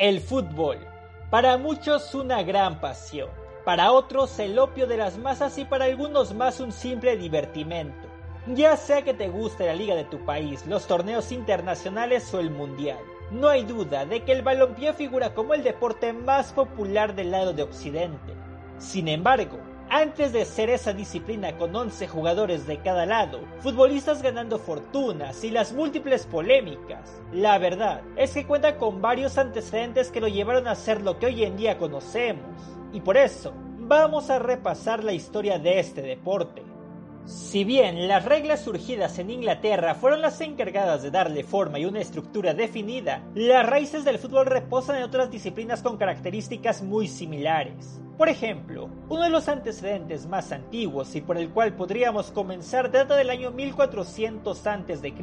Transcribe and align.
El 0.00 0.22
fútbol. 0.22 0.78
Para 1.28 1.58
muchos 1.58 2.14
una 2.14 2.42
gran 2.42 2.80
pasión, 2.80 3.28
para 3.66 3.92
otros 3.92 4.38
el 4.38 4.58
opio 4.58 4.86
de 4.86 4.96
las 4.96 5.18
masas 5.18 5.58
y 5.58 5.66
para 5.66 5.84
algunos 5.84 6.32
más 6.32 6.58
un 6.58 6.72
simple 6.72 7.18
divertimento. 7.18 8.08
Ya 8.46 8.78
sea 8.78 9.02
que 9.02 9.12
te 9.12 9.28
guste 9.28 9.66
la 9.66 9.74
liga 9.74 9.94
de 9.94 10.04
tu 10.04 10.24
país, 10.24 10.64
los 10.66 10.86
torneos 10.86 11.32
internacionales 11.32 12.32
o 12.32 12.40
el 12.40 12.48
mundial, 12.48 12.96
no 13.30 13.48
hay 13.48 13.62
duda 13.64 14.06
de 14.06 14.24
que 14.24 14.32
el 14.32 14.40
balompié 14.40 14.94
figura 14.94 15.34
como 15.34 15.52
el 15.52 15.62
deporte 15.62 16.14
más 16.14 16.50
popular 16.54 17.14
del 17.14 17.32
lado 17.32 17.52
de 17.52 17.64
Occidente. 17.64 18.32
Sin 18.78 19.06
embargo, 19.06 19.58
antes 19.90 20.32
de 20.32 20.44
ser 20.44 20.70
esa 20.70 20.92
disciplina 20.92 21.56
con 21.58 21.74
11 21.74 22.06
jugadores 22.06 22.66
de 22.66 22.78
cada 22.78 23.06
lado, 23.06 23.40
futbolistas 23.58 24.22
ganando 24.22 24.58
fortunas 24.60 25.42
y 25.42 25.50
las 25.50 25.72
múltiples 25.72 26.26
polémicas, 26.26 27.20
la 27.32 27.58
verdad 27.58 28.02
es 28.16 28.32
que 28.32 28.46
cuenta 28.46 28.76
con 28.76 29.02
varios 29.02 29.36
antecedentes 29.36 30.12
que 30.12 30.20
lo 30.20 30.28
llevaron 30.28 30.68
a 30.68 30.76
ser 30.76 31.02
lo 31.02 31.18
que 31.18 31.26
hoy 31.26 31.42
en 31.42 31.56
día 31.56 31.76
conocemos. 31.76 32.56
Y 32.92 33.00
por 33.00 33.16
eso, 33.16 33.52
vamos 33.80 34.30
a 34.30 34.38
repasar 34.38 35.02
la 35.02 35.12
historia 35.12 35.58
de 35.58 35.80
este 35.80 36.02
deporte. 36.02 36.69
Si 37.26 37.64
bien 37.64 38.08
las 38.08 38.24
reglas 38.24 38.64
surgidas 38.64 39.18
en 39.18 39.30
Inglaterra 39.30 39.94
fueron 39.94 40.20
las 40.20 40.40
encargadas 40.40 41.02
de 41.02 41.10
darle 41.10 41.44
forma 41.44 41.78
y 41.78 41.84
una 41.84 42.00
estructura 42.00 42.54
definida, 42.54 43.22
las 43.34 43.64
raíces 43.66 44.04
del 44.04 44.18
fútbol 44.18 44.46
reposan 44.46 44.96
en 44.96 45.04
otras 45.04 45.30
disciplinas 45.30 45.82
con 45.82 45.96
características 45.96 46.82
muy 46.82 47.06
similares. 47.06 48.00
Por 48.20 48.28
ejemplo, 48.28 48.90
uno 49.08 49.22
de 49.22 49.30
los 49.30 49.48
antecedentes 49.48 50.26
más 50.26 50.52
antiguos 50.52 51.14
y 51.14 51.20
por 51.20 51.38
el 51.38 51.50
cual 51.50 51.74
podríamos 51.74 52.30
comenzar 52.30 52.90
data 52.90 53.16
del 53.16 53.30
año 53.30 53.50
1400 53.50 54.66
a.C., 54.66 55.14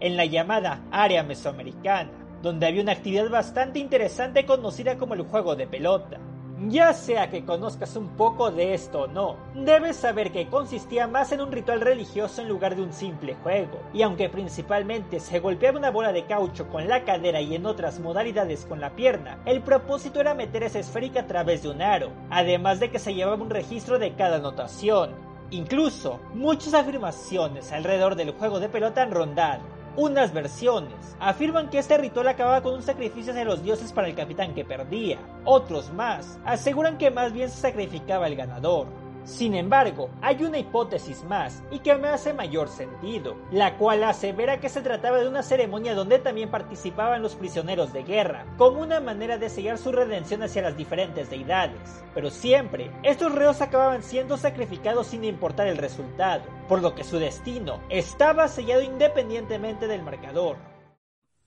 en 0.00 0.16
la 0.16 0.24
llamada 0.26 0.82
área 0.90 1.22
mesoamericana, 1.22 2.10
donde 2.42 2.66
había 2.66 2.82
una 2.82 2.92
actividad 2.92 3.30
bastante 3.30 3.78
interesante 3.78 4.44
conocida 4.44 4.98
como 4.98 5.14
el 5.14 5.22
juego 5.22 5.56
de 5.56 5.66
pelota. 5.66 6.20
Ya 6.60 6.92
sea 6.92 7.30
que 7.30 7.44
conozcas 7.44 7.96
un 7.96 8.10
poco 8.10 8.52
de 8.52 8.74
esto 8.74 9.02
o 9.02 9.06
no, 9.08 9.36
debes 9.54 9.96
saber 9.96 10.30
que 10.30 10.46
consistía 10.46 11.08
más 11.08 11.32
en 11.32 11.40
un 11.40 11.50
ritual 11.50 11.80
religioso 11.80 12.42
en 12.42 12.48
lugar 12.48 12.76
de 12.76 12.82
un 12.82 12.92
simple 12.92 13.34
juego, 13.42 13.80
y 13.92 14.02
aunque 14.02 14.28
principalmente 14.28 15.18
se 15.18 15.40
golpeaba 15.40 15.78
una 15.78 15.90
bola 15.90 16.12
de 16.12 16.26
caucho 16.26 16.68
con 16.68 16.86
la 16.86 17.04
cadera 17.04 17.40
y 17.40 17.56
en 17.56 17.66
otras 17.66 17.98
modalidades 17.98 18.66
con 18.66 18.80
la 18.80 18.90
pierna, 18.90 19.40
el 19.46 19.62
propósito 19.62 20.20
era 20.20 20.34
meter 20.34 20.62
esa 20.62 20.78
esférica 20.78 21.22
a 21.22 21.26
través 21.26 21.64
de 21.64 21.70
un 21.70 21.82
aro, 21.82 22.12
además 22.30 22.78
de 22.78 22.90
que 22.90 23.00
se 23.00 23.14
llevaba 23.14 23.42
un 23.42 23.50
registro 23.50 23.98
de 23.98 24.14
cada 24.14 24.36
anotación. 24.36 25.10
Incluso, 25.50 26.20
muchas 26.34 26.72
afirmaciones 26.72 27.72
alrededor 27.72 28.14
del 28.14 28.30
juego 28.30 28.60
de 28.60 28.68
pelota 28.68 29.02
han 29.02 29.10
rondado, 29.10 29.62
unas 29.96 30.32
versiones 30.32 31.16
afirman 31.20 31.70
que 31.70 31.78
este 31.78 31.96
ritual 31.96 32.28
acababa 32.28 32.62
con 32.62 32.74
un 32.74 32.82
sacrificio 32.82 33.32
de 33.32 33.44
los 33.44 33.62
dioses 33.62 33.92
para 33.92 34.08
el 34.08 34.14
capitán 34.14 34.54
que 34.54 34.64
perdía. 34.64 35.18
Otros 35.44 35.92
más 35.92 36.38
aseguran 36.44 36.98
que 36.98 37.10
más 37.10 37.32
bien 37.32 37.48
se 37.50 37.60
sacrificaba 37.60 38.26
el 38.26 38.36
ganador. 38.36 39.03
Sin 39.24 39.54
embargo, 39.54 40.10
hay 40.20 40.44
una 40.44 40.58
hipótesis 40.58 41.24
más 41.24 41.62
y 41.70 41.78
que 41.78 41.94
me 41.94 42.08
hace 42.08 42.34
mayor 42.34 42.68
sentido, 42.68 43.36
la 43.50 43.78
cual 43.78 44.04
asevera 44.04 44.60
que 44.60 44.68
se 44.68 44.82
trataba 44.82 45.18
de 45.18 45.28
una 45.28 45.42
ceremonia 45.42 45.94
donde 45.94 46.18
también 46.18 46.50
participaban 46.50 47.22
los 47.22 47.34
prisioneros 47.34 47.92
de 47.94 48.02
guerra, 48.02 48.44
como 48.58 48.82
una 48.82 49.00
manera 49.00 49.38
de 49.38 49.48
sellar 49.48 49.78
su 49.78 49.92
redención 49.92 50.42
hacia 50.42 50.60
las 50.60 50.76
diferentes 50.76 51.30
deidades. 51.30 52.04
Pero 52.14 52.28
siempre, 52.30 52.90
estos 53.02 53.32
reos 53.32 53.62
acababan 53.62 54.02
siendo 54.02 54.36
sacrificados 54.36 55.06
sin 55.06 55.24
importar 55.24 55.68
el 55.68 55.78
resultado, 55.78 56.44
por 56.68 56.82
lo 56.82 56.94
que 56.94 57.04
su 57.04 57.18
destino 57.18 57.80
estaba 57.88 58.48
sellado 58.48 58.82
independientemente 58.82 59.88
del 59.88 60.02
marcador. 60.02 60.56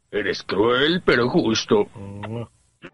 Eres 0.10 0.42
cruel 0.42 1.04
pero 1.06 1.30
justo. 1.30 1.86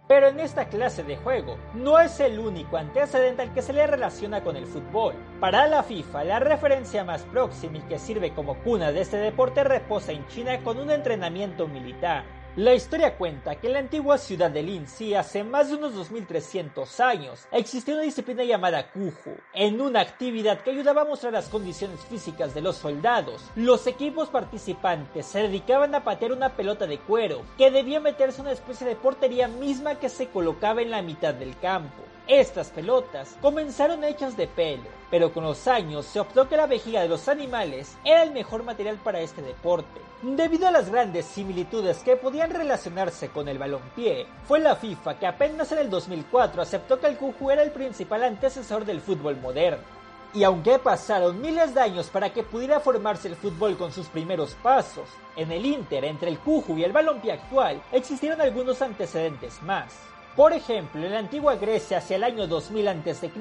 Pero 0.07 0.27
en 0.27 0.39
esta 0.39 0.67
clase 0.69 1.03
de 1.03 1.17
juego 1.17 1.57
no 1.73 1.99
es 1.99 2.19
el 2.19 2.39
único 2.39 2.77
antecedente 2.77 3.41
al 3.41 3.53
que 3.53 3.61
se 3.61 3.73
le 3.73 3.85
relaciona 3.85 4.43
con 4.43 4.55
el 4.55 4.65
fútbol. 4.65 5.15
Para 5.39 5.67
la 5.67 5.83
FIFA, 5.83 6.23
la 6.23 6.39
referencia 6.39 7.03
más 7.03 7.23
próxima 7.23 7.77
y 7.77 7.81
que 7.81 7.99
sirve 7.99 8.33
como 8.33 8.55
cuna 8.59 8.91
de 8.91 9.01
este 9.01 9.17
deporte 9.17 9.63
reposa 9.63 10.11
en 10.11 10.25
China 10.27 10.61
con 10.63 10.79
un 10.79 10.91
entrenamiento 10.91 11.67
militar. 11.67 12.23
La 12.55 12.75
historia 12.75 13.17
cuenta 13.17 13.55
que 13.55 13.65
en 13.65 13.73
la 13.73 13.79
antigua 13.79 14.19
ciudad 14.19 14.51
de 14.51 14.61
Linzi, 14.61 15.15
hace 15.15 15.43
más 15.43 15.69
de 15.69 15.75
unos 15.77 15.95
2300 15.95 16.99
años, 16.99 17.47
existía 17.51 17.95
una 17.95 18.03
disciplina 18.03 18.43
llamada 18.43 18.91
Kuju, 18.91 19.35
en 19.55 19.81
una 19.81 20.01
actividad 20.01 20.61
que 20.61 20.69
ayudaba 20.69 21.01
a 21.01 21.05
mostrar 21.05 21.33
las 21.33 21.49
condiciones 21.49 22.01
físicas 22.01 22.53
de 22.53 22.61
los 22.61 22.75
soldados. 22.75 23.41
Los 23.55 23.87
equipos 23.87 24.29
participantes 24.29 25.25
se 25.25 25.39
dedicaban 25.39 25.95
a 25.95 26.03
patear 26.03 26.31
una 26.31 26.55
pelota 26.55 26.85
de 26.85 26.99
cuero, 26.99 27.41
que 27.57 27.71
debía 27.71 27.99
meterse 27.99 28.41
en 28.41 28.45
una 28.45 28.53
especie 28.53 28.85
de 28.85 28.97
portería 28.97 29.47
misma 29.47 29.95
que 29.95 30.09
se 30.09 30.27
colocaba 30.27 30.83
en 30.83 30.91
la 30.91 31.01
mitad 31.01 31.33
del 31.33 31.57
campo. 31.57 32.03
Estas 32.27 32.69
pelotas 32.69 33.35
comenzaron 33.41 34.05
hechas 34.05 34.37
de 34.37 34.47
pelo, 34.47 34.85
pero 35.11 35.33
con 35.33 35.43
los 35.43 35.67
años 35.67 36.05
se 36.05 36.21
optó 36.21 36.47
que 36.47 36.55
la 36.55 36.67
vejiga 36.67 37.01
de 37.01 37.09
los 37.09 37.27
animales 37.27 37.97
era 38.05 38.23
el 38.23 38.31
mejor 38.31 38.63
material 38.63 38.97
para 39.03 39.19
este 39.19 39.41
deporte. 39.41 39.99
Debido 40.21 40.65
a 40.65 40.71
las 40.71 40.89
grandes 40.89 41.25
similitudes 41.25 41.97
que 41.97 42.15
podían 42.15 42.51
relacionarse 42.51 43.27
con 43.27 43.49
el 43.49 43.57
balompié, 43.57 44.25
fue 44.47 44.61
la 44.61 44.77
FIFA 44.77 45.19
que 45.19 45.27
apenas 45.27 45.69
en 45.73 45.79
el 45.79 45.89
2004 45.89 46.61
aceptó 46.61 46.97
que 46.97 47.07
el 47.07 47.17
cuju 47.17 47.51
era 47.51 47.61
el 47.61 47.71
principal 47.71 48.23
antecesor 48.23 48.85
del 48.85 49.01
fútbol 49.01 49.35
moderno. 49.35 49.83
Y 50.33 50.45
aunque 50.45 50.79
pasaron 50.79 51.41
miles 51.41 51.75
de 51.75 51.81
años 51.81 52.07
para 52.07 52.31
que 52.31 52.43
pudiera 52.43 52.79
formarse 52.79 53.27
el 53.27 53.35
fútbol 53.35 53.75
con 53.75 53.91
sus 53.91 54.07
primeros 54.07 54.53
pasos, 54.63 55.09
en 55.35 55.51
el 55.51 55.65
Inter 55.65 56.05
entre 56.05 56.29
el 56.29 56.39
cuju 56.39 56.77
y 56.77 56.85
el 56.85 56.93
balompié 56.93 57.33
actual 57.33 57.81
existieron 57.91 58.39
algunos 58.39 58.81
antecedentes 58.81 59.61
más. 59.61 60.12
Por 60.35 60.51
ejemplo, 60.51 61.05
en 61.05 61.11
la 61.11 61.19
antigua 61.19 61.57
Grecia 61.57 61.99
hacia 61.99 62.15
el 62.15 62.23
año 62.23 62.47
2000 62.47 62.87
a.C. 62.87 63.31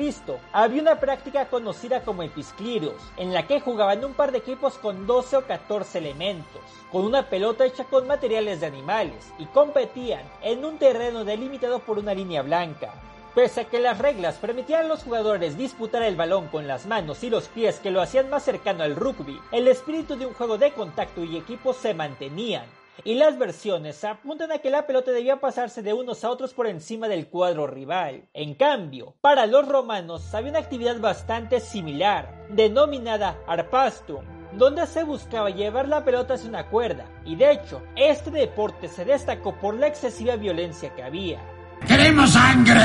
había 0.53 0.83
una 0.83 1.01
práctica 1.01 1.47
conocida 1.47 2.03
como 2.03 2.23
episcliros, 2.23 3.01
en 3.17 3.33
la 3.33 3.47
que 3.47 3.61
jugaban 3.61 4.05
un 4.05 4.13
par 4.13 4.31
de 4.31 4.39
equipos 4.39 4.75
con 4.75 5.07
12 5.07 5.39
o 5.39 5.47
14 5.47 5.97
elementos, 5.97 6.61
con 6.91 7.07
una 7.07 7.31
pelota 7.31 7.65
hecha 7.65 7.85
con 7.85 8.07
materiales 8.07 8.61
de 8.61 8.67
animales, 8.67 9.33
y 9.39 9.47
competían 9.47 10.21
en 10.43 10.67
un 10.67 10.77
terreno 10.77 11.25
delimitado 11.25 11.79
por 11.79 11.99
una 11.99 12.13
línea 12.13 12.43
blanca. 12.43 12.93
Pese 13.35 13.63
a 13.63 13.65
que 13.65 13.81
las 13.81 13.97
reglas 13.97 14.35
permitían 14.35 14.85
a 14.85 14.89
los 14.89 15.03
jugadores 15.03 15.57
disputar 15.57 16.03
el 16.03 16.17
balón 16.17 16.49
con 16.49 16.69
las 16.69 16.85
manos 16.85 17.25
y 17.25 17.31
los 17.31 17.49
pies 17.49 17.79
que 17.79 17.91
lo 17.91 18.03
hacían 18.03 18.29
más 18.29 18.43
cercano 18.43 18.85
al 18.85 18.97
rugby, 18.97 19.41
el 19.51 19.67
espíritu 19.67 20.17
de 20.17 20.27
un 20.27 20.35
juego 20.35 20.59
de 20.59 20.73
contacto 20.73 21.25
y 21.25 21.39
equipo 21.39 21.73
se 21.73 21.95
mantenían, 21.95 22.67
y 23.05 23.15
las 23.15 23.39
versiones 23.39 24.05
apuntan 24.05 24.53
a 24.53 24.59
que 24.59 24.71
la 24.71 24.87
pelota 24.87 25.11
debía 25.11 25.41
pasarse 25.41 25.83
de 25.83 25.93
unos 25.93 26.25
a 26.25 26.31
otros 26.31 26.55
por 26.55 26.67
encima 26.67 27.09
del 27.09 27.29
cuadro 27.29 27.67
rival. 27.67 28.25
En 28.35 28.55
cambio, 28.55 29.15
para 29.21 29.47
los 29.47 29.67
romanos 29.69 30.35
había 30.35 30.51
una 30.51 30.61
actividad 30.61 31.01
bastante 31.01 31.61
similar, 31.61 32.47
denominada 32.51 33.39
arpastum, 33.47 34.25
donde 34.57 34.87
se 34.87 35.05
buscaba 35.05 35.51
llevar 35.51 35.89
la 35.89 36.05
pelota 36.05 36.35
hacia 36.35 36.49
una 36.49 36.69
cuerda, 36.69 37.07
y 37.25 37.37
de 37.37 37.53
hecho, 37.53 37.83
este 37.97 38.31
deporte 38.31 38.89
se 38.89 39.05
destacó 39.05 39.55
por 39.57 39.75
la 39.75 39.87
excesiva 39.87 40.37
violencia 40.37 40.95
que 40.95 41.03
había. 41.03 41.41
¡Queremos 41.87 42.31
sangre! 42.31 42.81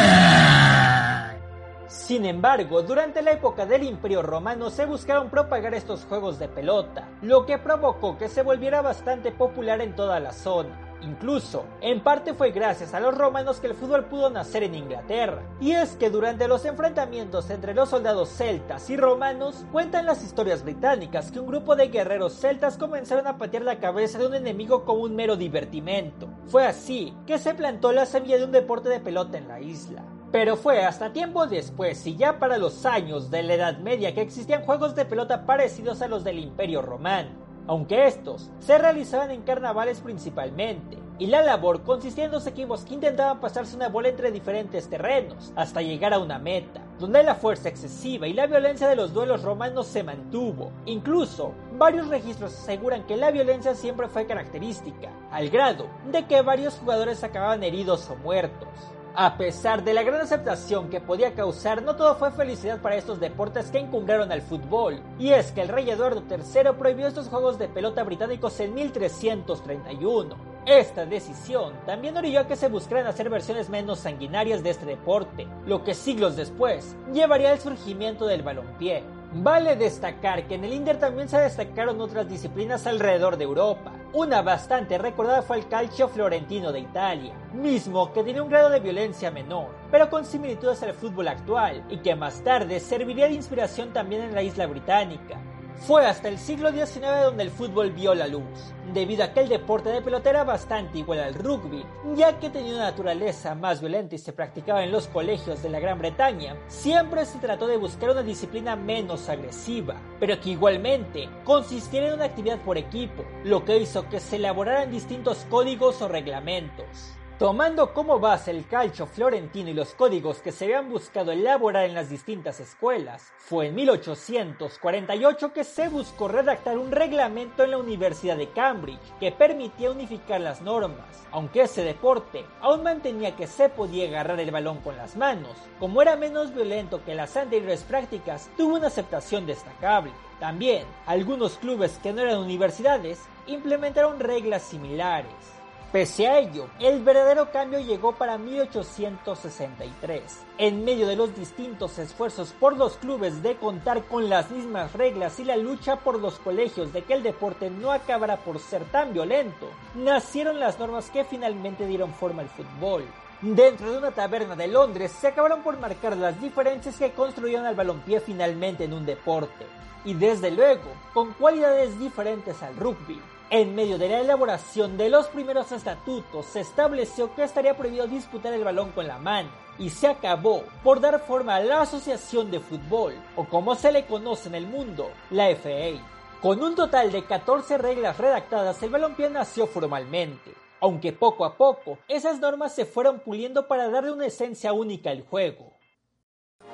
Sin 2.08 2.24
embargo, 2.24 2.84
durante 2.84 3.22
la 3.22 3.32
época 3.32 3.66
del 3.66 3.84
Imperio 3.84 4.22
Romano 4.22 4.70
se 4.70 4.86
buscaron 4.86 5.30
propagar 5.30 5.74
estos 5.74 6.06
juegos 6.06 6.40
de 6.40 6.48
pelota, 6.48 7.10
lo 7.22 7.46
que 7.46 7.58
provocó 7.58 8.18
que 8.18 8.30
se 8.30 8.44
volviera 8.44 8.82
bastante 8.82 9.34
popular 9.34 9.82
en 9.82 9.94
toda 9.94 10.22
la 10.22 10.32
zona. 10.32 10.70
Incluso, 11.02 11.66
en 11.82 12.00
parte 12.00 12.34
fue 12.34 12.52
gracias 12.52 12.94
a 12.94 13.02
los 13.02 13.14
romanos 13.14 13.60
que 13.60 13.68
el 13.68 13.74
fútbol 13.74 14.06
pudo 14.06 14.30
nacer 14.30 14.64
en 14.64 14.76
Inglaterra. 14.76 15.42
Y 15.60 15.74
es 15.74 15.98
que 15.98 16.10
durante 16.10 16.48
los 16.48 16.64
enfrentamientos 16.64 17.50
entre 17.50 17.74
los 17.74 17.90
soldados 17.90 18.30
celtas 18.30 18.90
y 18.90 18.96
romanos, 18.96 19.66
cuentan 19.74 20.06
las 20.06 20.24
historias 20.24 20.64
británicas 20.64 21.30
que 21.30 21.42
un 21.42 21.48
grupo 21.48 21.76
de 21.76 21.90
guerreros 21.90 22.40
celtas 22.40 22.78
comenzaron 22.78 23.28
a 23.28 23.38
patear 23.38 23.64
la 23.64 23.80
cabeza 23.80 24.18
de 24.18 24.28
un 24.28 24.36
enemigo 24.36 24.86
como 24.86 25.02
un 25.02 25.14
mero 25.14 25.36
divertimento. 25.36 26.30
Fue 26.46 26.66
así 26.66 27.14
que 27.26 27.38
se 27.38 27.54
plantó 27.54 27.92
la 27.92 28.06
semilla 28.06 28.38
de 28.38 28.46
un 28.46 28.54
deporte 28.54 28.88
de 28.88 29.02
pelota 29.02 29.38
en 29.38 29.50
la 29.50 29.60
isla. 29.60 30.06
Pero 30.32 30.58
fue 30.58 30.84
hasta 30.84 31.14
tiempo 31.14 31.48
después 31.48 32.06
y 32.06 32.18
ya 32.18 32.38
para 32.38 32.58
los 32.58 32.86
años 32.86 33.32
de 33.32 33.44
la 33.44 33.54
Edad 33.54 33.78
Media 33.78 34.14
que 34.14 34.22
existían 34.22 34.64
juegos 34.64 34.94
de 34.94 35.06
pelota 35.06 35.46
parecidos 35.46 36.02
a 36.02 36.08
los 36.08 36.24
del 36.26 36.40
Imperio 36.40 36.82
Romano, 36.82 37.30
aunque 37.66 38.08
estos 38.08 38.52
se 38.60 38.78
realizaban 38.78 39.32
en 39.32 39.44
carnavales 39.44 40.02
principalmente, 40.02 40.98
y 41.20 41.28
la 41.28 41.42
labor 41.42 41.84
consistía 41.84 42.26
en 42.26 42.32
dos 42.32 42.46
equipos 42.46 42.84
que 42.84 42.94
intentaban 42.94 43.40
pasarse 43.40 43.76
una 43.76 43.90
bola 43.90 44.10
entre 44.10 44.32
diferentes 44.32 44.88
terrenos 44.90 45.52
hasta 45.56 45.82
llegar 45.82 46.14
a 46.14 46.20
una 46.20 46.38
meta, 46.38 46.82
donde 47.00 47.24
la 47.24 47.36
fuerza 47.36 47.70
excesiva 47.70 48.28
y 48.28 48.34
la 48.34 48.48
violencia 48.48 48.88
de 48.88 48.96
los 48.96 49.14
duelos 49.14 49.44
romanos 49.44 49.88
se 49.88 50.04
mantuvo. 50.04 50.72
Incluso, 50.86 51.54
varios 51.78 52.08
registros 52.10 52.54
aseguran 52.54 53.06
que 53.08 53.18
la 53.18 53.32
violencia 53.32 53.74
siempre 53.76 54.08
fue 54.10 54.28
característica, 54.28 55.10
al 55.32 55.50
grado 55.50 55.88
de 56.12 56.26
que 56.26 56.42
varios 56.42 56.76
jugadores 56.76 57.24
acababan 57.24 57.64
heridos 57.64 58.10
o 58.10 58.16
muertos. 58.18 58.70
A 59.20 59.36
pesar 59.36 59.84
de 59.84 59.96
la 59.96 60.04
gran 60.04 60.22
aceptación 60.22 60.92
que 60.92 61.02
podía 61.02 61.34
causar, 61.34 61.82
no 61.82 61.96
todo 61.96 62.14
fue 62.18 62.30
felicidad 62.30 62.80
para 62.84 62.98
estos 62.98 63.20
deportes 63.20 63.72
que 63.72 63.80
encumbraron 63.80 64.32
al 64.32 64.44
fútbol. 64.44 65.02
Y 65.18 65.30
es 65.30 65.52
que 65.52 65.62
el 65.62 65.70
rey 65.70 65.90
Eduardo 65.90 66.22
III 66.30 66.74
prohibió 66.78 67.08
estos 67.08 67.28
juegos 67.28 67.58
de 67.58 67.68
pelota 67.68 68.04
británicos 68.04 68.60
en 68.60 68.76
1331. 68.76 70.36
Esta 70.68 71.08
decisión 71.08 71.74
también 71.88 72.16
orilló 72.16 72.42
a 72.42 72.48
que 72.48 72.56
se 72.56 72.68
buscaran 72.68 73.08
hacer 73.08 73.32
versiones 73.32 73.70
menos 73.70 73.98
sanguinarias 73.98 74.62
de 74.62 74.70
este 74.70 74.86
deporte, 74.86 75.48
lo 75.66 75.84
que 75.84 75.96
siglos 75.96 76.36
después 76.36 76.96
llevaría 77.12 77.50
al 77.50 77.60
surgimiento 77.60 78.28
del 78.28 78.44
balompié. 78.44 79.04
Vale 79.34 79.76
destacar 79.76 80.48
que 80.48 80.56
en 80.56 80.64
el 80.64 80.74
Inter 80.74 81.00
también 81.00 81.28
se 81.28 81.38
destacaron 81.38 82.00
otras 82.00 82.30
disciplinas 82.30 82.88
alrededor 82.88 83.36
de 83.36 83.44
Europa. 83.44 83.92
Una 84.14 84.42
bastante 84.42 84.98
recordada 84.98 85.42
fue 85.42 85.58
el 85.58 85.68
calcio 85.68 86.08
florentino 86.08 86.72
de 86.72 86.80
Italia, 86.80 87.34
mismo 87.54 88.14
que 88.14 88.24
tenía 88.24 88.42
un 88.42 88.50
grado 88.50 88.70
de 88.70 88.80
violencia 88.80 89.30
menor, 89.30 89.68
pero 89.92 90.10
con 90.10 90.24
similitudes 90.24 90.82
al 90.82 90.94
fútbol 90.94 91.28
actual, 91.28 91.84
y 91.90 91.98
que 91.98 92.16
más 92.16 92.42
tarde 92.42 92.80
serviría 92.80 93.28
de 93.28 93.34
inspiración 93.34 93.92
también 93.92 94.22
en 94.22 94.34
la 94.34 94.44
isla 94.44 94.66
británica. 94.66 95.38
Fue 95.80 96.06
hasta 96.06 96.28
el 96.28 96.38
siglo 96.38 96.72
XIX 96.72 97.24
donde 97.24 97.44
el 97.44 97.52
fútbol 97.52 97.92
vio 97.92 98.14
la 98.14 98.28
luz, 98.28 98.74
debido 98.94 99.24
a 99.24 99.32
que 99.32 99.42
el 99.42 99.48
deporte 99.48 99.90
de 99.90 100.02
pelota 100.02 100.30
era 100.30 100.44
bastante 100.44 100.98
igual 100.98 101.20
al 101.20 101.36
rugby, 101.36 101.86
ya 102.16 102.40
que 102.40 102.50
tenía 102.50 102.76
una 102.76 102.86
naturaleza 102.86 103.56
más 103.56 103.80
violenta 103.80 104.16
y 104.16 104.18
se 104.18 104.34
practicaba 104.34 104.84
en 104.84 104.92
los 104.92 105.08
colegios 105.08 105.62
de 105.62 105.70
la 105.70 105.80
Gran 105.80 106.00
Bretaña, 106.00 106.58
siempre 106.68 107.26
se 107.26 107.40
trató 107.40 107.68
de 107.68 107.78
buscar 107.78 108.10
una 108.10 108.24
disciplina 108.24 108.76
menos 108.76 109.30
agresiva, 109.30 109.96
pero 110.20 110.40
que 110.42 110.50
igualmente 110.50 111.30
consistiera 111.46 112.08
en 112.08 112.16
una 112.16 112.26
actividad 112.26 112.60
por 112.60 112.78
equipo, 112.78 113.24
lo 113.44 113.64
que 113.64 113.78
hizo 113.78 114.10
que 114.10 114.20
se 114.20 114.38
elaboraran 114.38 114.92
distintos 114.92 115.46
códigos 115.50 116.02
o 116.02 116.08
reglamentos. 116.08 117.17
Tomando 117.40 117.94
como 117.94 118.20
base 118.20 118.50
el 118.50 118.66
calcio 118.66 119.06
florentino 119.06 119.70
y 119.70 119.74
los 119.76 119.94
códigos 119.94 120.40
que 120.40 120.52
se 120.52 120.66
habían 120.66 120.90
buscado 120.90 121.32
elaborar 121.32 121.86
en 121.86 121.94
las 121.94 122.10
distintas 122.10 122.60
escuelas, 122.60 123.32
fue 123.38 123.68
en 123.68 123.76
1848 123.76 125.54
que 125.54 125.64
se 125.64 125.88
buscó 125.88 126.28
redactar 126.28 126.80
un 126.80 126.92
reglamento 126.92 127.64
en 127.64 127.70
la 127.70 127.78
Universidad 127.78 128.38
de 128.38 128.50
Cambridge 128.50 129.14
que 129.20 129.32
permitía 129.32 129.92
unificar 129.92 130.42
las 130.42 130.64
normas, 130.64 131.28
aunque 131.32 131.62
ese 131.62 131.84
deporte 131.84 132.44
aún 132.60 132.82
mantenía 132.82 133.36
que 133.36 133.46
se 133.46 133.70
podía 133.70 134.08
agarrar 134.08 134.40
el 134.40 134.50
balón 134.50 134.80
con 134.80 134.98
las 134.98 135.16
manos, 135.16 135.56
como 135.80 136.02
era 136.02 136.16
menos 136.16 136.56
violento 136.56 137.06
que 137.06 137.14
las 137.14 137.38
anteriores 137.38 137.84
prácticas, 137.84 138.50
tuvo 138.58 138.78
una 138.78 138.88
aceptación 138.88 139.46
destacable. 139.46 140.12
También, 140.40 140.88
algunos 141.06 141.60
clubes 141.60 142.00
que 142.02 142.14
no 142.14 142.22
eran 142.22 142.40
universidades 142.40 143.20
implementaron 143.46 144.20
reglas 144.20 144.64
similares. 144.64 145.57
Pese 145.92 146.28
a 146.28 146.40
ello, 146.40 146.68
el 146.82 147.02
verdadero 147.02 147.50
cambio 147.50 147.80
llegó 147.80 148.12
para 148.12 148.38
1863, 148.38 150.22
en 150.58 150.84
medio 150.84 151.08
de 151.08 151.16
los 151.16 151.34
distintos 151.34 151.98
esfuerzos 151.98 152.52
por 152.60 152.76
los 152.76 152.98
clubes 152.98 153.42
de 153.42 153.56
contar 153.56 154.04
con 154.04 154.28
las 154.28 154.52
mismas 154.52 154.92
reglas 154.92 155.40
y 155.40 155.46
la 155.46 155.56
lucha 155.56 155.96
por 155.96 156.20
los 156.20 156.40
colegios 156.40 156.92
de 156.92 157.04
que 157.04 157.14
el 157.14 157.24
deporte 157.24 157.70
no 157.70 157.94
acabara 157.94 158.36
por 158.36 158.60
ser 158.60 158.84
tan 158.92 159.14
violento, 159.14 159.70
nacieron 159.96 160.60
las 160.60 160.78
normas 160.78 161.10
que 161.10 161.24
finalmente 161.24 161.88
dieron 161.88 162.14
forma 162.14 162.42
al 162.42 162.50
fútbol. 162.50 163.06
Dentro 163.42 163.92
de 163.92 164.00
una 164.00 164.10
taberna 164.10 164.56
de 164.56 164.68
Londres 164.68 165.12
se 165.12 165.28
acabaron 165.28 165.62
por 165.62 165.78
marcar 165.80 166.18
las 166.18 166.42
diferencias 166.42 166.96
que 166.96 167.12
construyeron 167.12 167.68
al 167.68 167.76
balompié 167.76 168.20
finalmente 168.20 168.86
en 168.86 168.94
un 168.94 169.06
deporte, 169.06 169.68
y 170.06 170.16
desde 170.16 170.50
luego 170.50 170.90
con 171.14 171.34
cualidades 171.34 172.00
diferentes 172.00 172.64
al 172.64 172.76
rugby. 172.76 173.22
En 173.52 173.76
medio 173.76 174.00
de 174.00 174.10
la 174.10 174.22
elaboración 174.22 174.98
de 174.98 175.10
los 175.10 175.28
primeros 175.28 175.72
estatutos 175.72 176.48
se 176.48 176.62
estableció 176.62 177.36
que 177.36 177.44
estaría 177.44 177.78
prohibido 177.78 178.08
disputar 178.08 178.54
el 178.54 178.64
balón 178.64 178.92
con 178.92 179.08
la 179.08 179.20
mano 179.20 179.50
y 179.78 179.92
se 179.92 180.08
acabó 180.08 180.64
por 180.84 181.00
dar 181.00 181.20
forma 181.20 181.58
a 181.58 181.60
la 181.60 181.82
Asociación 181.82 182.50
de 182.50 182.60
Fútbol, 182.60 183.14
o 183.36 183.46
como 183.46 183.76
se 183.76 183.92
le 183.92 184.08
conoce 184.08 184.50
en 184.50 184.56
el 184.56 184.66
mundo, 184.66 185.12
la 185.30 185.48
FA. 185.50 186.02
Con 186.42 186.64
un 186.64 186.74
total 186.74 187.12
de 187.12 187.24
14 187.24 187.78
reglas 187.78 188.18
redactadas, 188.18 188.82
el 188.82 188.90
balompié 188.90 189.30
nació 189.30 189.68
formalmente, 189.68 190.56
aunque 190.82 191.14
poco 191.14 191.46
a 191.46 191.56
poco 191.56 192.00
esas 192.08 192.40
normas 192.40 192.74
se 192.74 192.86
fueron 192.86 193.20
puliendo 193.20 193.68
para 193.68 193.90
darle 193.90 194.12
una 194.12 194.26
esencia 194.26 194.74
única 194.74 195.12
al 195.12 195.24
juego. 195.24 195.72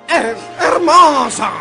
¡Es 0.08 0.38
hermosa! 0.60 1.52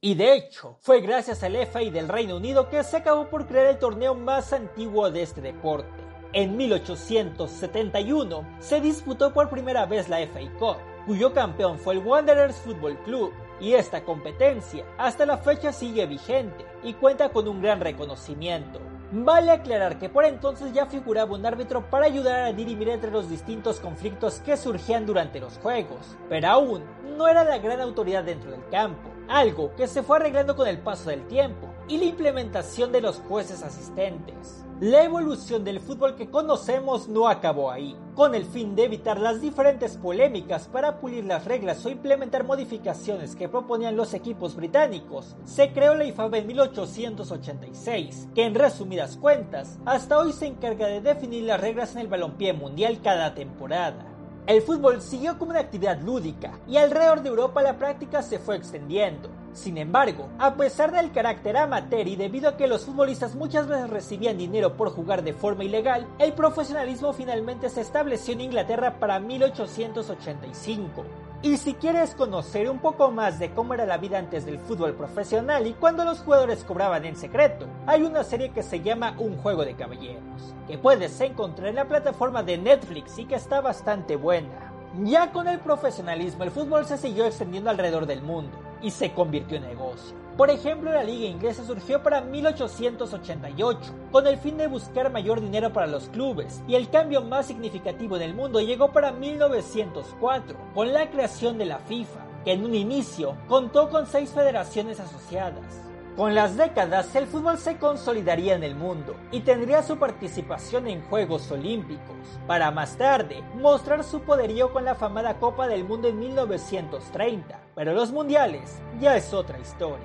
Y 0.00 0.14
de 0.14 0.34
hecho, 0.34 0.76
fue 0.80 1.00
gracias 1.00 1.44
al 1.44 1.54
FA 1.54 1.78
del 1.78 2.08
Reino 2.08 2.36
Unido 2.36 2.68
que 2.68 2.82
se 2.82 2.96
acabó 2.96 3.28
por 3.28 3.46
crear 3.46 3.66
el 3.66 3.78
torneo 3.78 4.14
más 4.14 4.52
antiguo 4.52 5.10
de 5.10 5.22
este 5.22 5.40
deporte. 5.40 5.88
En 6.32 6.56
1871 6.56 8.56
se 8.58 8.80
disputó 8.80 9.32
por 9.32 9.48
primera 9.48 9.86
vez 9.86 10.08
la 10.08 10.18
FA 10.26 10.40
Cup, 10.58 10.76
cuyo 11.06 11.32
campeón 11.32 11.78
fue 11.78 11.94
el 11.94 12.00
Wanderers 12.00 12.56
Football 12.56 12.98
Club, 13.04 13.32
y 13.60 13.74
esta 13.74 14.02
competencia 14.02 14.84
hasta 14.98 15.24
la 15.24 15.38
fecha 15.38 15.72
sigue 15.72 16.06
vigente 16.06 16.66
y 16.82 16.94
cuenta 16.94 17.28
con 17.28 17.46
un 17.46 17.62
gran 17.62 17.80
reconocimiento. 17.80 18.80
Vale 19.14 19.50
aclarar 19.50 19.98
que 19.98 20.08
por 20.08 20.24
entonces 20.24 20.72
ya 20.72 20.86
figuraba 20.86 21.34
un 21.34 21.44
árbitro 21.44 21.90
para 21.90 22.06
ayudar 22.06 22.44
a 22.44 22.52
dirimir 22.54 22.88
entre 22.88 23.10
los 23.10 23.28
distintos 23.28 23.78
conflictos 23.78 24.40
que 24.40 24.56
surgían 24.56 25.04
durante 25.04 25.38
los 25.38 25.58
juegos, 25.58 26.16
pero 26.30 26.48
aún 26.48 26.82
no 27.18 27.28
era 27.28 27.44
la 27.44 27.58
gran 27.58 27.82
autoridad 27.82 28.24
dentro 28.24 28.50
del 28.50 28.66
campo, 28.70 29.10
algo 29.28 29.74
que 29.76 29.86
se 29.86 30.02
fue 30.02 30.16
arreglando 30.16 30.56
con 30.56 30.66
el 30.66 30.78
paso 30.78 31.10
del 31.10 31.26
tiempo 31.26 31.68
y 31.88 31.98
la 31.98 32.06
implementación 32.06 32.90
de 32.90 33.02
los 33.02 33.18
jueces 33.28 33.62
asistentes. 33.62 34.64
La 34.82 35.04
evolución 35.04 35.62
del 35.62 35.78
fútbol 35.78 36.16
que 36.16 36.28
conocemos 36.28 37.06
no 37.06 37.28
acabó 37.28 37.70
ahí. 37.70 37.96
Con 38.16 38.34
el 38.34 38.44
fin 38.44 38.74
de 38.74 38.86
evitar 38.86 39.20
las 39.20 39.40
diferentes 39.40 39.96
polémicas 39.96 40.66
para 40.66 40.98
pulir 40.98 41.24
las 41.24 41.44
reglas 41.44 41.86
o 41.86 41.88
implementar 41.88 42.42
modificaciones 42.42 43.36
que 43.36 43.48
proponían 43.48 43.94
los 43.94 44.12
equipos 44.12 44.56
británicos, 44.56 45.36
se 45.44 45.72
creó 45.72 45.94
la 45.94 46.04
IFAB 46.06 46.34
en 46.34 46.46
1886, 46.48 48.30
que 48.34 48.44
en 48.44 48.56
resumidas 48.56 49.16
cuentas, 49.16 49.78
hasta 49.86 50.18
hoy 50.18 50.32
se 50.32 50.48
encarga 50.48 50.88
de 50.88 51.00
definir 51.00 51.44
las 51.44 51.60
reglas 51.60 51.94
en 51.94 52.00
el 52.00 52.08
balompié 52.08 52.52
mundial 52.52 53.00
cada 53.00 53.36
temporada. 53.36 54.04
El 54.48 54.62
fútbol 54.62 55.00
siguió 55.00 55.38
como 55.38 55.52
una 55.52 55.60
actividad 55.60 56.00
lúdica 56.00 56.58
y 56.66 56.78
alrededor 56.78 57.22
de 57.22 57.28
Europa 57.28 57.62
la 57.62 57.78
práctica 57.78 58.20
se 58.20 58.40
fue 58.40 58.56
extendiendo. 58.56 59.30
Sin 59.52 59.76
embargo, 59.76 60.30
a 60.38 60.54
pesar 60.54 60.92
del 60.92 61.12
carácter 61.12 61.58
amateur 61.58 62.08
y 62.08 62.16
debido 62.16 62.48
a 62.48 62.56
que 62.56 62.66
los 62.66 62.86
futbolistas 62.86 63.34
muchas 63.34 63.66
veces 63.66 63.90
recibían 63.90 64.38
dinero 64.38 64.78
por 64.78 64.90
jugar 64.90 65.22
de 65.22 65.34
forma 65.34 65.64
ilegal, 65.64 66.06
el 66.18 66.32
profesionalismo 66.32 67.12
finalmente 67.12 67.68
se 67.68 67.82
estableció 67.82 68.32
en 68.32 68.40
Inglaterra 68.40 68.98
para 68.98 69.20
1885. 69.20 71.04
Y 71.42 71.58
si 71.58 71.74
quieres 71.74 72.14
conocer 72.14 72.70
un 72.70 72.78
poco 72.78 73.10
más 73.10 73.38
de 73.38 73.50
cómo 73.50 73.74
era 73.74 73.84
la 73.84 73.98
vida 73.98 74.18
antes 74.18 74.46
del 74.46 74.58
fútbol 74.58 74.94
profesional 74.94 75.66
y 75.66 75.74
cuando 75.74 76.04
los 76.04 76.20
jugadores 76.20 76.64
cobraban 76.64 77.04
en 77.04 77.16
secreto, 77.16 77.66
hay 77.86 78.04
una 78.04 78.24
serie 78.24 78.52
que 78.52 78.62
se 78.62 78.80
llama 78.80 79.14
Un 79.18 79.36
juego 79.36 79.66
de 79.66 79.74
caballeros, 79.74 80.54
que 80.66 80.78
puedes 80.78 81.20
encontrar 81.20 81.68
en 81.68 81.74
la 81.74 81.88
plataforma 81.88 82.42
de 82.42 82.56
Netflix 82.56 83.18
y 83.18 83.26
que 83.26 83.34
está 83.34 83.60
bastante 83.60 84.16
buena. 84.16 84.72
Ya 85.02 85.30
con 85.30 85.46
el 85.46 85.58
profesionalismo, 85.58 86.44
el 86.44 86.50
fútbol 86.52 86.86
se 86.86 86.96
siguió 86.96 87.26
extendiendo 87.26 87.68
alrededor 87.68 88.06
del 88.06 88.22
mundo 88.22 88.71
y 88.82 88.90
se 88.90 89.12
convirtió 89.12 89.56
en 89.56 89.64
negocio. 89.64 90.16
Por 90.36 90.48
ejemplo, 90.48 90.90
la 90.90 91.04
liga 91.04 91.26
inglesa 91.26 91.64
surgió 91.64 92.02
para 92.02 92.22
1888, 92.22 93.80
con 94.10 94.26
el 94.26 94.38
fin 94.38 94.56
de 94.56 94.66
buscar 94.66 95.12
mayor 95.12 95.40
dinero 95.40 95.72
para 95.72 95.86
los 95.86 96.08
clubes, 96.08 96.62
y 96.66 96.74
el 96.74 96.88
cambio 96.88 97.22
más 97.22 97.46
significativo 97.46 98.16
en 98.16 98.22
el 98.22 98.34
mundo 98.34 98.60
llegó 98.60 98.92
para 98.92 99.12
1904, 99.12 100.56
con 100.74 100.92
la 100.92 101.10
creación 101.10 101.58
de 101.58 101.66
la 101.66 101.78
FIFA, 101.78 102.26
que 102.44 102.52
en 102.52 102.64
un 102.64 102.74
inicio 102.74 103.36
contó 103.46 103.90
con 103.90 104.06
seis 104.06 104.30
federaciones 104.30 105.00
asociadas. 105.00 105.91
Con 106.16 106.34
las 106.34 106.58
décadas, 106.58 107.16
el 107.16 107.26
fútbol 107.26 107.56
se 107.56 107.78
consolidaría 107.78 108.54
en 108.54 108.62
el 108.62 108.74
mundo 108.74 109.16
y 109.30 109.40
tendría 109.40 109.82
su 109.82 109.96
participación 109.96 110.86
en 110.86 111.00
Juegos 111.08 111.50
Olímpicos, 111.50 112.38
para 112.46 112.70
más 112.70 112.98
tarde 112.98 113.42
mostrar 113.54 114.04
su 114.04 114.20
poderío 114.20 114.74
con 114.74 114.84
la 114.84 114.94
famada 114.94 115.38
Copa 115.38 115.66
del 115.68 115.84
Mundo 115.84 116.08
en 116.08 116.18
1930. 116.18 117.58
Pero 117.74 117.94
los 117.94 118.12
mundiales 118.12 118.78
ya 119.00 119.16
es 119.16 119.32
otra 119.32 119.58
historia. 119.58 120.04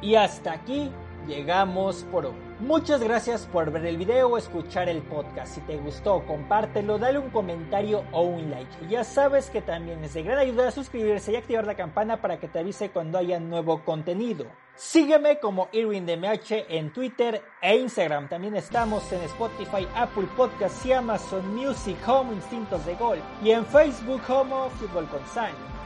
Y 0.00 0.14
hasta 0.14 0.52
aquí 0.52 0.92
llegamos 1.26 2.06
por 2.12 2.26
hoy. 2.26 2.34
Muchas 2.60 3.02
gracias 3.02 3.44
por 3.46 3.72
ver 3.72 3.84
el 3.86 3.96
video 3.96 4.28
o 4.28 4.38
escuchar 4.38 4.88
el 4.88 5.02
podcast. 5.02 5.56
Si 5.56 5.60
te 5.62 5.76
gustó, 5.76 6.24
compártelo, 6.24 6.98
dale 6.98 7.18
un 7.18 7.30
comentario 7.30 8.04
o 8.12 8.22
un 8.22 8.48
like. 8.48 8.86
Ya 8.88 9.02
sabes 9.02 9.50
que 9.50 9.60
también 9.60 10.04
es 10.04 10.14
de 10.14 10.22
gran 10.22 10.38
ayuda 10.38 10.70
suscribirse 10.70 11.32
y 11.32 11.36
activar 11.36 11.66
la 11.66 11.74
campana 11.74 12.20
para 12.20 12.38
que 12.38 12.46
te 12.46 12.60
avise 12.60 12.90
cuando 12.90 13.18
haya 13.18 13.40
nuevo 13.40 13.84
contenido. 13.84 14.46
Sígueme 14.76 15.38
como 15.38 15.68
IrwinDMH 15.72 16.66
en 16.68 16.92
Twitter 16.92 17.42
e 17.60 17.76
Instagram. 17.76 18.28
También 18.28 18.56
estamos 18.56 19.10
en 19.12 19.20
Spotify, 19.22 19.86
Apple 19.94 20.28
Podcasts 20.36 20.84
y 20.86 20.92
Amazon 20.92 21.54
Music 21.54 21.96
como 22.04 22.32
Instintos 22.32 22.84
de 22.86 22.94
Gol. 22.94 23.18
Y 23.44 23.50
en 23.50 23.64
Facebook 23.66 24.22
como 24.26 24.70
Fútbol 24.70 25.06
con 25.08 25.20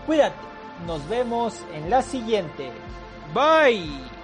Cuídate, 0.07 0.37
nos 0.87 1.07
vemos 1.09 1.55
en 1.75 1.91
la 1.91 2.01
siguiente. 2.01 2.71
Bye. 3.35 4.16